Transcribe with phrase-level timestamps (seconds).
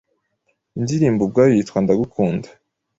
[0.77, 2.49] Indirimbo ubwayo yitwa Ndagukunda